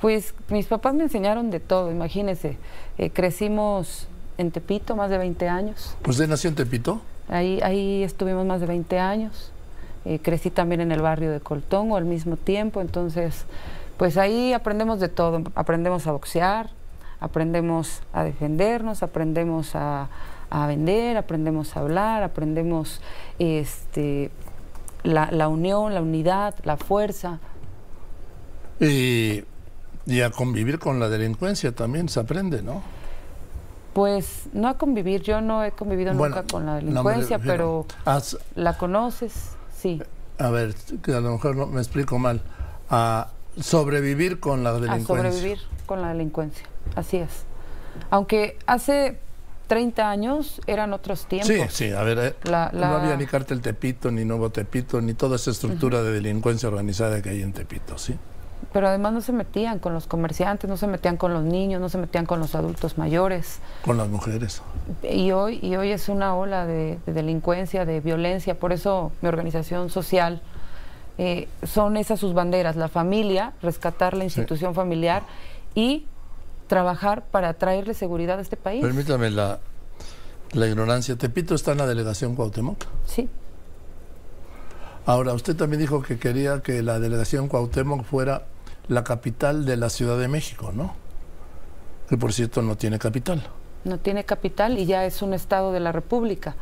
Pues 0.00 0.34
mis 0.48 0.66
papás 0.66 0.94
me 0.94 1.04
enseñaron 1.04 1.50
de 1.50 1.60
todo, 1.60 1.90
imagínese. 1.90 2.56
Eh, 2.98 3.10
crecimos 3.10 4.08
en 4.38 4.50
Tepito 4.50 4.96
más 4.96 5.10
de 5.10 5.18
20 5.18 5.48
años. 5.48 5.96
¿Usted 6.06 6.28
nació 6.28 6.50
en 6.50 6.56
Tepito? 6.56 7.00
Ahí, 7.28 7.60
ahí 7.62 8.02
estuvimos 8.02 8.44
más 8.46 8.60
de 8.60 8.66
20 8.66 8.98
años. 8.98 9.52
Eh, 10.04 10.18
crecí 10.20 10.50
también 10.50 10.80
en 10.80 10.90
el 10.90 11.00
barrio 11.00 11.30
de 11.30 11.40
Coltongo 11.40 11.96
al 11.96 12.04
mismo 12.04 12.36
tiempo, 12.36 12.80
entonces 12.80 13.44
pues 13.96 14.16
ahí 14.16 14.52
aprendemos 14.52 14.98
de 14.98 15.08
todo, 15.08 15.42
aprendemos 15.54 16.08
a 16.08 16.12
boxear, 16.12 16.70
aprendemos 17.20 18.02
a 18.12 18.24
defendernos, 18.24 19.04
aprendemos 19.04 19.76
a, 19.76 20.08
vender, 20.66 21.16
aprendemos 21.16 21.76
a 21.76 21.80
hablar, 21.80 22.24
aprendemos 22.24 23.00
este, 23.38 24.32
la, 25.02 25.48
unión, 25.48 25.94
la 25.94 26.02
unidad, 26.02 26.54
la 26.64 26.76
fuerza. 26.76 27.40
Y, 28.80 29.44
y, 30.06 30.20
a 30.20 30.30
convivir 30.30 30.78
con 30.78 30.98
la 30.98 31.08
delincuencia 31.08 31.72
también 31.72 32.08
se 32.08 32.20
aprende, 32.20 32.62
¿no? 32.62 32.82
Pues 33.92 34.44
no 34.52 34.68
a 34.68 34.78
convivir, 34.78 35.22
yo 35.22 35.40
no 35.40 35.62
he 35.64 35.72
convivido 35.72 36.14
nunca 36.14 36.44
con 36.44 36.64
la 36.64 36.76
delincuencia, 36.76 37.38
pero 37.38 37.86
la 38.54 38.78
conoces, 38.78 39.50
sí. 39.76 40.02
A 40.38 40.50
ver, 40.50 40.74
que 41.02 41.12
a 41.12 41.20
lo 41.20 41.32
mejor 41.32 41.56
no, 41.56 41.66
me 41.66 41.80
explico 41.80 42.18
mal. 42.18 42.40
A 42.88 43.28
sobrevivir 43.60 44.40
con 44.40 44.64
la 44.64 44.72
delincuencia. 44.72 45.14
A 45.14 45.18
sobrevivir 45.18 45.58
con 45.84 46.00
la 46.00 46.08
delincuencia, 46.08 46.66
así 46.96 47.18
es. 47.18 47.44
Aunque 48.10 48.58
hace 48.66 49.18
30 49.72 50.10
años 50.10 50.60
eran 50.66 50.92
otros 50.92 51.24
tiempos. 51.24 51.48
Sí, 51.48 51.62
sí, 51.70 51.92
a 51.92 52.02
ver, 52.02 52.18
eh, 52.18 52.34
no 52.74 52.84
había 52.84 53.16
ni 53.16 53.24
cártel 53.24 53.62
Tepito, 53.62 54.10
ni 54.10 54.22
Nuevo 54.22 54.50
Tepito, 54.50 55.00
ni 55.00 55.14
toda 55.14 55.36
esa 55.36 55.50
estructura 55.50 56.02
de 56.02 56.12
delincuencia 56.12 56.68
organizada 56.68 57.22
que 57.22 57.30
hay 57.30 57.40
en 57.40 57.54
Tepito, 57.54 57.96
¿sí? 57.96 58.14
Pero 58.70 58.88
además 58.88 59.14
no 59.14 59.22
se 59.22 59.32
metían 59.32 59.78
con 59.78 59.94
los 59.94 60.06
comerciantes, 60.06 60.68
no 60.68 60.76
se 60.76 60.86
metían 60.88 61.16
con 61.16 61.32
los 61.32 61.42
niños, 61.42 61.80
no 61.80 61.88
se 61.88 61.96
metían 61.96 62.26
con 62.26 62.38
los 62.38 62.54
adultos 62.54 62.98
mayores. 62.98 63.60
Con 63.82 63.96
las 63.96 64.08
mujeres. 64.08 64.60
Y 65.10 65.30
hoy, 65.30 65.58
y 65.62 65.74
hoy 65.76 65.90
es 65.90 66.10
una 66.10 66.36
ola 66.36 66.66
de, 66.66 66.98
delincuencia, 67.06 67.86
de 67.86 68.00
violencia, 68.00 68.54
por 68.58 68.74
eso 68.74 69.10
mi 69.22 69.28
organización 69.28 69.88
social 69.88 70.42
eh, 71.16 71.48
son 71.62 71.96
esas 71.96 72.20
sus 72.20 72.34
banderas, 72.34 72.76
la 72.76 72.88
familia, 72.88 73.54
rescatar 73.62 74.18
la 74.18 74.24
institución 74.24 74.74
familiar 74.74 75.22
y 75.74 76.04
trabajar 76.66 77.24
para 77.26 77.54
traerle 77.54 77.94
seguridad 77.94 78.38
a 78.38 78.42
este 78.42 78.56
país. 78.56 78.82
Permítame 78.82 79.30
la, 79.30 79.60
la 80.52 80.66
ignorancia. 80.66 81.16
¿Tepito 81.16 81.54
está 81.54 81.72
en 81.72 81.78
la 81.78 81.86
delegación 81.86 82.34
Cuauhtémoc? 82.34 82.84
Sí. 83.06 83.28
Ahora, 85.04 85.32
usted 85.32 85.56
también 85.56 85.80
dijo 85.80 86.02
que 86.02 86.18
quería 86.18 86.60
que 86.62 86.82
la 86.82 87.00
delegación 87.00 87.48
Cuauhtémoc 87.48 88.04
fuera 88.04 88.46
la 88.88 89.04
capital 89.04 89.64
de 89.64 89.76
la 89.76 89.90
Ciudad 89.90 90.18
de 90.18 90.28
México, 90.28 90.72
¿no? 90.72 90.94
Que 92.08 92.16
por 92.16 92.32
cierto 92.32 92.62
no 92.62 92.76
tiene 92.76 92.98
capital. 92.98 93.42
No 93.84 93.98
tiene 93.98 94.24
capital 94.24 94.78
y 94.78 94.86
ya 94.86 95.04
es 95.04 95.22
un 95.22 95.34
estado 95.34 95.72
de 95.72 95.80
la 95.80 95.92
República. 95.92 96.54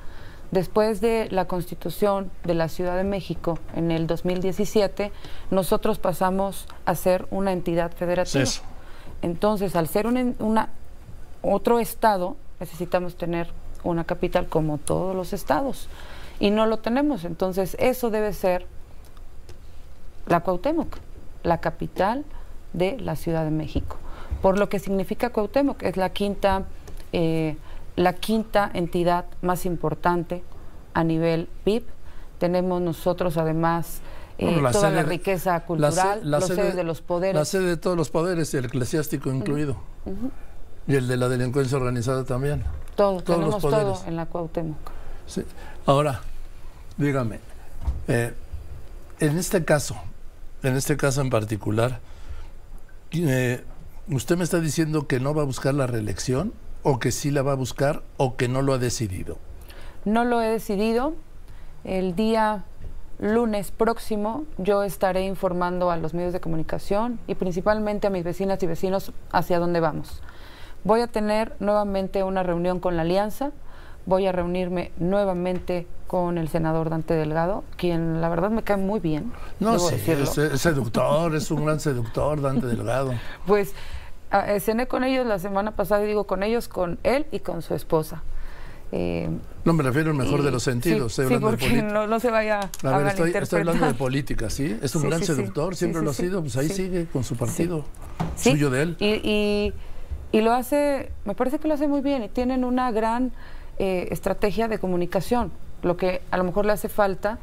Después 0.50 1.00
de 1.00 1.28
la 1.30 1.46
constitución 1.46 2.30
de 2.44 2.54
la 2.54 2.68
Ciudad 2.68 2.96
de 2.96 3.04
México 3.04 3.58
en 3.74 3.90
el 3.90 4.06
2017, 4.06 5.12
nosotros 5.50 5.98
pasamos 5.98 6.66
a 6.86 6.94
ser 6.94 7.26
una 7.30 7.52
entidad 7.52 7.92
federativa. 7.92 8.44
Entonces, 9.22 9.76
al 9.76 9.88
ser 9.88 10.06
una, 10.06 10.68
otro 11.42 11.78
estado, 11.78 12.36
necesitamos 12.58 13.16
tener 13.16 13.48
una 13.84 14.04
capital 14.04 14.46
como 14.48 14.78
todos 14.78 15.14
los 15.14 15.32
estados. 15.32 15.88
Y 16.38 16.50
no 16.50 16.66
lo 16.66 16.78
tenemos. 16.78 17.24
Entonces, 17.24 17.76
eso 17.78 18.10
debe 18.10 18.32
ser 18.32 18.66
la 20.26 20.40
Cuauhtémoc 20.40 20.98
la 21.42 21.58
capital 21.58 22.24
de 22.72 22.98
la 22.98 23.16
Ciudad 23.16 23.44
de 23.44 23.50
México. 23.50 23.96
Por 24.42 24.58
lo 24.58 24.68
que 24.68 24.78
significa 24.78 25.30
Cuauhtémoc, 25.30 25.82
es 25.82 25.96
la 25.96 26.10
quinta, 26.10 26.64
eh, 27.12 27.56
la 27.96 28.14
quinta 28.14 28.70
entidad 28.72 29.26
más 29.42 29.66
importante 29.66 30.42
a 30.94 31.04
nivel 31.04 31.48
PIB. 31.64 31.84
Tenemos 32.38 32.80
nosotros 32.80 33.36
además 33.36 34.00
eh, 34.40 34.62
toda 34.72 34.90
la 34.90 35.02
riqueza 35.02 35.60
cultural, 35.64 36.20
la, 36.24 36.40
sede, 36.40 36.72
de 36.72 36.82
los 36.82 37.02
poderes. 37.02 37.34
La 37.34 37.44
sede 37.44 37.66
de 37.66 37.76
todos 37.76 37.96
los 37.96 38.08
poderes, 38.08 38.52
el 38.54 38.64
eclesiástico 38.64 39.30
incluido. 39.30 39.76
Y 40.86 40.94
el 40.94 41.08
de 41.08 41.16
la 41.18 41.28
delincuencia 41.28 41.76
organizada 41.76 42.24
también. 42.24 42.64
Todo, 42.94 43.20
todos 43.20 43.24
tenemos 43.24 43.54
los 43.54 43.62
poderes. 43.62 43.98
todo 43.98 44.08
en 44.08 44.16
la 44.16 44.26
Cuauhtémoc. 44.26 44.78
Ahora, 45.84 46.22
dígame, 46.96 47.40
eh, 48.08 48.32
en 49.20 49.38
este 49.38 49.64
caso, 49.64 49.96
en 50.62 50.74
este 50.76 50.96
caso 50.96 51.20
en 51.20 51.28
particular, 51.28 52.00
eh, 53.12 53.62
¿usted 54.08 54.38
me 54.38 54.44
está 54.44 54.58
diciendo 54.58 55.06
que 55.06 55.20
no 55.20 55.34
va 55.34 55.42
a 55.42 55.44
buscar 55.44 55.74
la 55.74 55.86
reelección 55.86 56.54
o 56.82 56.98
que 56.98 57.12
sí 57.12 57.30
la 57.30 57.42
va 57.42 57.52
a 57.52 57.56
buscar 57.56 58.02
o 58.16 58.36
que 58.36 58.48
no 58.48 58.62
lo 58.62 58.72
ha 58.72 58.78
decidido? 58.78 59.36
No 60.06 60.24
lo 60.24 60.40
he 60.40 60.48
decidido. 60.48 61.14
El 61.84 62.14
día 62.16 62.64
lunes 63.20 63.70
próximo 63.70 64.44
yo 64.58 64.82
estaré 64.82 65.24
informando 65.26 65.90
a 65.90 65.96
los 65.96 66.14
medios 66.14 66.32
de 66.32 66.40
comunicación 66.40 67.20
y 67.26 67.34
principalmente 67.34 68.06
a 68.06 68.10
mis 68.10 68.24
vecinas 68.24 68.62
y 68.62 68.66
vecinos 68.66 69.12
hacia 69.30 69.58
dónde 69.58 69.80
vamos. 69.80 70.22
Voy 70.84 71.02
a 71.02 71.06
tener 71.06 71.54
nuevamente 71.60 72.22
una 72.22 72.42
reunión 72.42 72.80
con 72.80 72.96
la 72.96 73.02
Alianza 73.02 73.52
voy 74.06 74.26
a 74.26 74.32
reunirme 74.32 74.92
nuevamente 74.98 75.86
con 76.06 76.38
el 76.38 76.48
senador 76.48 76.90
Dante 76.90 77.14
Delgado, 77.14 77.64
quien 77.76 78.20
la 78.20 78.28
verdad 78.28 78.50
me 78.50 78.62
cae 78.62 78.76
muy 78.76 79.00
bien. 79.00 79.32
No, 79.60 79.78
sí, 79.78 79.94
es, 79.94 80.30
seductor, 80.60 81.34
es 81.34 81.50
un 81.50 81.64
gran 81.64 81.80
seductor, 81.80 82.40
Dante 82.40 82.66
Delgado. 82.74 83.14
Pues 83.46 83.74
cené 84.60 84.86
con 84.86 85.04
ellos 85.04 85.26
la 85.26 85.38
semana 85.38 85.72
pasada, 85.72 86.04
y 86.04 86.08
digo 86.08 86.24
con 86.24 86.42
ellos, 86.42 86.68
con 86.68 86.98
él 87.02 87.26
y 87.30 87.40
con 87.40 87.62
su 87.62 87.74
esposa. 87.74 88.22
Eh, 88.92 89.28
no 89.64 89.72
me 89.72 89.82
refiero 89.82 90.10
al 90.10 90.16
mejor 90.16 90.42
de 90.42 90.50
los 90.50 90.62
sentidos. 90.62 91.14
Sí, 91.14 91.22
porque 91.40 91.82
no, 91.82 92.20
se 92.20 92.30
vaya 92.30 92.70
a, 92.82 92.98
ver, 92.98 93.06
estoy, 93.08 93.32
estoy, 93.34 93.60
hablando 93.60 93.86
de 93.86 93.94
política, 93.94 94.50
¿sí? 94.50 94.76
Es 94.82 94.94
un 94.96 95.08
gran 95.08 95.22
seductor, 95.22 95.76
siempre 95.76 96.02
lo 96.02 96.10
ha 96.10 96.14
sido, 96.14 96.40
pues 96.40 96.56
ahí 96.56 96.68
sigue 96.68 97.06
con 97.06 97.22
su 97.22 97.36
partido 97.36 97.84
suyo 98.36 98.70
de 98.70 98.82
él. 98.82 98.96
Y, 98.98 99.06
y, 99.06 99.72
y, 100.32 100.40
lo 100.40 100.52
hace, 100.52 101.12
me 101.24 101.34
parece 101.34 101.58
que 101.58 101.68
lo 101.68 101.74
hace 101.74 101.86
muy 101.86 102.00
bien 102.00 102.24
y 102.24 102.28
tienen 102.28 102.64
una 102.64 102.90
gran 102.90 103.32
eh, 103.78 104.08
estrategia 104.10 104.66
de 104.66 104.78
comunicación, 104.78 105.52
lo 105.82 105.96
que 105.96 106.22
a 106.30 106.36
lo 106.36 106.44
mejor 106.44 106.66
le 106.66 106.72
hace 106.72 106.88
falta 106.88 107.38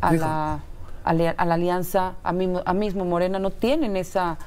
a, 0.00 0.12
la, 0.12 0.60
a, 1.04 1.14
la, 1.14 1.30
alianza, 1.54 2.14
a 2.22 2.32
mismo, 2.32 2.62
a 2.64 2.74
mismo 2.74 3.04
Morena, 3.04 3.38
no 3.38 3.50
tienen 3.50 3.96
esa, 3.96 4.38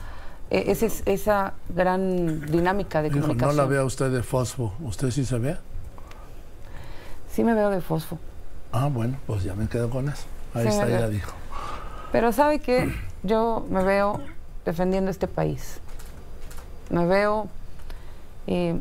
e, 0.50 0.72
esa, 0.72 0.88
esa 1.06 1.54
gran 1.70 2.46
dinámica 2.46 3.02
de 3.02 3.10
comunicación. 3.10 3.56
No 3.56 3.62
la 3.62 3.68
vea 3.68 3.84
usted 3.84 4.10
de 4.12 4.24
fosfo, 4.24 4.74
¿usted 4.82 5.12
sí 5.12 5.26
se 5.26 5.38
ve? 5.38 5.58
Sí 7.36 7.44
me 7.44 7.54
veo 7.54 7.70
de 7.70 7.82
fosfo. 7.82 8.18
Ah, 8.72 8.88
bueno, 8.88 9.18
pues 9.28 9.44
ya 9.44 9.56
me 9.56 9.68
quedo 9.68 9.90
con 9.90 10.08
eso. 10.08 10.24
Ahí 10.54 10.68
está, 10.68 10.88
ya 10.88 11.10
dijo. 11.10 11.34
Pero 12.14 12.32
sabe 12.32 12.60
que 12.60 12.96
yo 13.24 13.66
me 13.70 13.84
veo 13.84 14.22
defendiendo 14.64 15.12
este 15.12 15.28
país. 15.28 15.82
Me 16.90 17.06
veo 17.06 17.50
eh, 18.48 18.80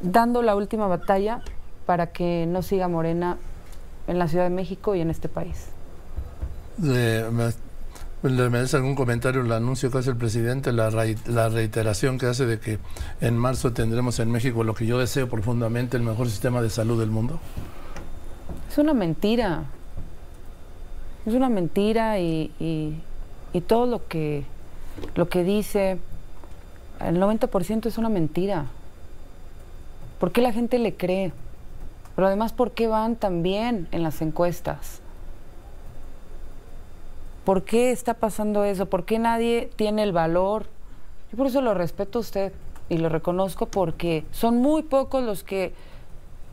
dando 0.00 0.40
la 0.40 0.56
última 0.56 0.86
batalla 0.86 1.42
para 1.84 2.06
que 2.06 2.46
no 2.48 2.62
siga 2.62 2.88
Morena 2.88 3.36
en 4.06 4.18
la 4.18 4.26
Ciudad 4.26 4.44
de 4.44 4.54
México 4.54 4.94
y 4.94 5.02
en 5.02 5.10
este 5.10 5.28
país. 5.28 5.66
¿Le 8.22 8.50
merece 8.50 8.76
algún 8.76 8.94
comentario 8.94 9.40
el 9.40 9.50
anuncio 9.50 9.90
que 9.90 9.98
hace 9.98 10.10
el 10.10 10.16
presidente, 10.16 10.72
la, 10.72 10.90
la 11.26 11.48
reiteración 11.48 12.18
que 12.18 12.26
hace 12.26 12.46
de 12.46 12.60
que 12.60 12.78
en 13.20 13.36
marzo 13.36 13.72
tendremos 13.72 14.20
en 14.20 14.30
México 14.30 14.62
lo 14.62 14.74
que 14.74 14.86
yo 14.86 14.98
deseo 14.98 15.28
profundamente, 15.28 15.96
el 15.96 16.04
mejor 16.04 16.28
sistema 16.28 16.62
de 16.62 16.70
salud 16.70 17.00
del 17.00 17.10
mundo? 17.10 17.40
Es 18.70 18.78
una 18.78 18.94
mentira. 18.94 19.64
Es 21.26 21.34
una 21.34 21.50
mentira 21.50 22.18
y, 22.20 23.02
todo 23.66 23.84
lo 23.84 24.08
que, 24.08 24.44
lo 25.14 25.28
que 25.28 25.44
dice 25.44 25.98
el 27.00 27.20
90% 27.20 27.84
es 27.84 27.98
una 27.98 28.08
mentira. 28.08 28.64
¿Por 30.18 30.32
qué 30.32 30.40
la 30.40 30.52
gente 30.52 30.78
le 30.78 30.94
cree? 30.94 31.34
Pero 32.16 32.28
además, 32.28 32.54
¿por 32.54 32.70
qué 32.70 32.86
van 32.86 33.16
tan 33.16 33.42
bien 33.42 33.88
en 33.90 34.02
las 34.02 34.22
encuestas? 34.22 35.01
¿Por 37.44 37.64
qué 37.64 37.90
está 37.90 38.14
pasando 38.14 38.64
eso? 38.64 38.86
¿Por 38.86 39.04
qué 39.04 39.18
nadie 39.18 39.70
tiene 39.76 40.02
el 40.02 40.12
valor? 40.12 40.66
Yo 41.30 41.36
por 41.36 41.46
eso 41.46 41.60
lo 41.60 41.74
respeto 41.74 42.18
a 42.18 42.20
usted 42.20 42.52
y 42.88 42.98
lo 42.98 43.08
reconozco 43.08 43.66
porque 43.66 44.24
son 44.30 44.58
muy 44.58 44.82
pocos 44.82 45.24
los 45.24 45.42
que 45.42 45.74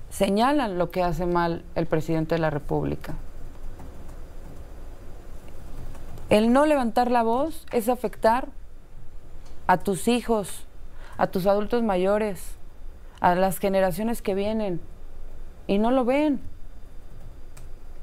señalan 0.10 0.77
lo 0.77 0.89
que 0.89 1.03
hace 1.03 1.25
mal 1.25 1.63
el 1.75 1.86
presidente 1.86 2.36
de 2.36 2.41
la 2.41 2.50
República. 2.50 3.15
El 6.29 6.53
no 6.53 6.65
levantar 6.65 7.12
la 7.12 7.24
voz 7.24 7.65
es 7.72 7.89
afectar 7.89 8.48
a 9.67 9.77
tus 9.77 10.08
hijos, 10.08 10.65
a 11.17 11.27
tus 11.27 11.46
adultos 11.46 11.84
mayores, 11.84 12.55
a 13.19 13.36
las 13.36 13.60
generaciones 13.60 14.22
que 14.22 14.34
vienen 14.34 14.79
y 15.67 15.77
no 15.77 15.91
lo 15.91 16.05
ven. 16.05 16.39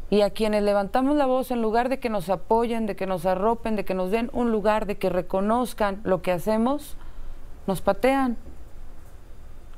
Y 0.09 0.21
a 0.21 0.31
quienes 0.31 0.63
levantamos 0.63 1.17
la 1.17 1.27
voz 1.27 1.51
en 1.51 1.61
lugar 1.61 1.89
de 1.89 1.99
que 1.99 2.11
nos 2.11 2.29
apoyen, 2.29 2.87
de 2.87 2.95
que 2.95 3.07
nos 3.07 3.27
arropen, 3.27 3.75
de 3.75 3.85
que 3.85 3.95
nos 3.95 4.11
den 4.11 4.31
un 4.33 4.53
lugar, 4.53 4.87
de 4.87 4.99
que 4.99 5.11
reconozcan 5.11 6.01
lo 6.05 6.23
que 6.23 6.31
hacemos, 6.31 6.97
nos 7.67 7.81
patean. 7.81 8.37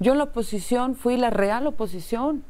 Yo 0.00 0.12
en 0.12 0.18
la 0.18 0.24
oposición 0.24 0.94
fui 0.94 1.16
la 1.16 1.30
real 1.30 1.66
oposición. 1.66 2.44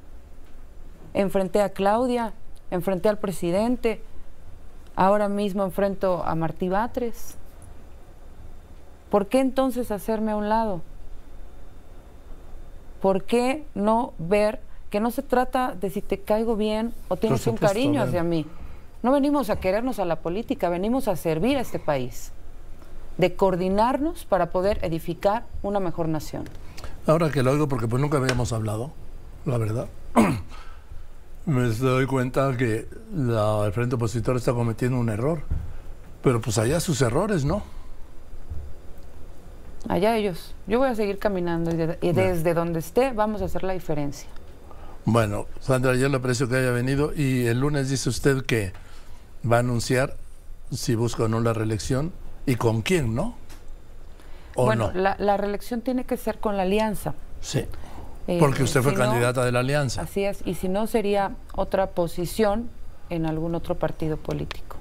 Enfrenté 1.14 1.62
a 1.62 1.70
Claudia, 1.70 2.34
enfrenté 2.70 3.08
al 3.08 3.18
presidente, 3.18 4.02
ahora 4.96 5.28
mismo 5.28 5.62
enfrento 5.62 6.22
a 6.24 6.34
Martí 6.34 6.68
Batres. 6.68 7.38
¿Por 9.10 9.28
qué 9.28 9.40
entonces 9.40 9.90
hacerme 9.90 10.32
a 10.32 10.36
un 10.36 10.48
lado? 10.48 10.82
¿Por 13.00 13.24
qué 13.24 13.64
no 13.74 14.12
ver 14.18 14.60
que 14.90 15.00
no 15.00 15.10
se 15.10 15.22
trata 15.22 15.74
de 15.74 15.90
si 15.90 16.02
te 16.02 16.20
caigo 16.20 16.56
bien 16.56 16.92
o 17.08 17.16
tienes 17.16 17.46
un 17.46 17.56
cariño 17.56 18.02
hacia 18.02 18.22
mí? 18.22 18.46
No 19.02 19.12
venimos 19.12 19.50
a 19.50 19.60
querernos 19.60 19.98
a 19.98 20.04
la 20.04 20.16
política, 20.16 20.68
venimos 20.68 21.08
a 21.08 21.16
servir 21.16 21.56
a 21.56 21.60
este 21.60 21.78
país, 21.78 22.32
de 23.16 23.34
coordinarnos 23.34 24.24
para 24.24 24.50
poder 24.50 24.78
edificar 24.82 25.44
una 25.62 25.80
mejor 25.80 26.08
nación. 26.08 26.44
Ahora 27.06 27.30
que 27.30 27.42
lo 27.42 27.52
oigo, 27.52 27.68
porque 27.68 27.86
pues 27.86 28.02
nunca 28.02 28.18
habíamos 28.18 28.52
hablado, 28.52 28.92
la 29.44 29.56
verdad, 29.58 29.88
me 31.46 31.62
doy 31.68 32.06
cuenta 32.06 32.56
que 32.56 32.86
la, 33.14 33.64
el 33.66 33.72
Frente 33.72 33.94
Opositor 33.94 34.36
está 34.36 34.52
cometiendo 34.52 34.98
un 34.98 35.08
error. 35.08 35.42
Pero 36.22 36.40
pues 36.40 36.58
allá 36.58 36.80
sus 36.80 37.00
errores, 37.00 37.44
¿no? 37.44 37.62
Allá 39.88 40.16
ellos. 40.16 40.54
Yo 40.66 40.78
voy 40.78 40.88
a 40.88 40.94
seguir 40.94 41.18
caminando 41.18 41.70
y, 42.00 42.12
desde 42.12 42.54
donde 42.54 42.80
esté 42.80 43.12
vamos 43.12 43.40
a 43.40 43.46
hacer 43.46 43.62
la 43.62 43.72
diferencia. 43.72 44.28
Bueno, 45.10 45.46
Sandra, 45.60 45.94
yo 45.94 46.10
le 46.10 46.18
aprecio 46.18 46.50
que 46.50 46.56
haya 46.56 46.70
venido 46.70 47.14
y 47.16 47.46
el 47.46 47.60
lunes 47.60 47.88
dice 47.88 48.10
usted 48.10 48.44
que 48.44 48.74
va 49.50 49.56
a 49.56 49.60
anunciar 49.60 50.14
si 50.70 50.96
busca 50.96 51.22
o 51.22 51.28
no 51.28 51.40
la 51.40 51.54
reelección 51.54 52.12
y 52.44 52.56
con 52.56 52.82
quién, 52.82 53.14
¿no? 53.14 53.34
bueno, 54.54 54.92
la, 54.92 55.36
reelección 55.38 55.80
tiene 55.80 56.04
que 56.04 56.18
ser 56.18 56.38
con 56.40 56.58
la 56.58 56.64
alianza. 56.64 57.14
Sí. 57.40 57.64
Eh, 58.26 58.36
porque 58.38 58.62
usted 58.62 58.82
fue 58.82 58.92
candidata 58.92 59.46
de 59.46 59.52
la 59.52 59.60
alianza. 59.60 60.02
Así 60.02 60.24
es, 60.24 60.40
y 60.44 60.56
si 60.56 60.68
no 60.68 60.86
sería 60.86 61.30
otra 61.54 61.86
posición 61.86 62.68
en 63.08 63.24
algún 63.24 63.54
otro 63.54 63.76
partido 63.76 64.18
político. 64.18 64.76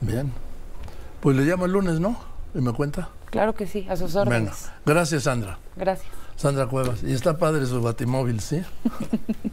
Bien. 0.00 0.32
Pues 1.20 1.36
le 1.36 1.44
llamo 1.44 1.66
el 1.66 1.72
lunes, 1.72 2.00
¿no? 2.00 2.18
Y 2.52 2.58
me 2.58 2.72
cuenta. 2.72 3.10
Claro 3.26 3.54
que 3.54 3.68
sí, 3.68 3.86
a 3.88 3.94
sus 3.94 4.16
órdenes. 4.16 4.70
gracias, 4.84 5.22
Sandra. 5.22 5.56
Gracias. 5.76 6.27
Sandra 6.38 6.68
Cuevas. 6.68 7.02
Y 7.02 7.12
está 7.12 7.36
padre 7.36 7.66
su 7.66 7.82
batimóvil, 7.82 8.40
¿sí? 8.40 8.62